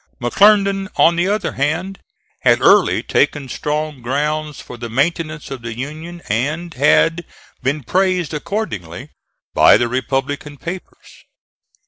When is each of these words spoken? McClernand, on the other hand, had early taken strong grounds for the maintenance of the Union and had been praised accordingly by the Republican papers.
McClernand, 0.19 0.89
on 0.95 1.15
the 1.15 1.27
other 1.27 1.51
hand, 1.51 1.99
had 2.39 2.59
early 2.59 3.03
taken 3.03 3.47
strong 3.47 4.01
grounds 4.01 4.59
for 4.59 4.75
the 4.75 4.89
maintenance 4.89 5.51
of 5.51 5.61
the 5.61 5.77
Union 5.77 6.23
and 6.27 6.73
had 6.73 7.23
been 7.61 7.83
praised 7.83 8.33
accordingly 8.33 9.09
by 9.53 9.77
the 9.77 9.87
Republican 9.87 10.57
papers. 10.57 11.25